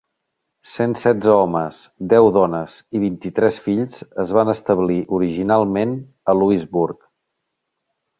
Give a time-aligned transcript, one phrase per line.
[0.75, 1.81] Cent setze homes,
[2.13, 5.93] deu dones i vint-i-tres fills es van establir originalment
[6.33, 6.97] a Louisbourg.